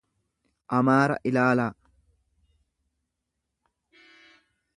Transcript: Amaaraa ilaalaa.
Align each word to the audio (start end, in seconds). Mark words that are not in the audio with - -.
Amaaraa 0.77 1.17
ilaalaa. 1.31 1.69